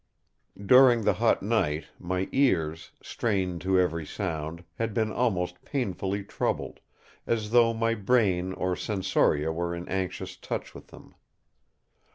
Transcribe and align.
During 0.65 1.03
the 1.03 1.13
hot 1.21 1.43
night 1.43 1.89
my 1.99 2.27
ears, 2.31 2.89
strained 3.03 3.61
to 3.61 3.79
every 3.79 4.03
sound, 4.03 4.63
had 4.79 4.95
been 4.95 5.11
almost 5.11 5.63
painfully 5.63 6.23
troubled; 6.23 6.79
as 7.27 7.51
though 7.51 7.71
my 7.71 7.93
brain 7.93 8.51
or 8.51 8.75
sensoria 8.75 9.51
were 9.53 9.75
in 9.75 9.87
anxious 9.87 10.35
touch 10.35 10.73
with 10.73 10.87
them. 10.87 11.13